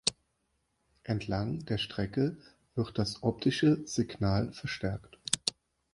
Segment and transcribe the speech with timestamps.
[1.03, 2.35] Entlang der Strecke
[2.73, 5.19] wird das optische Signal verstärkt.